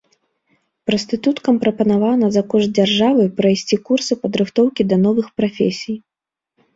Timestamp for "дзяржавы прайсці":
2.77-3.77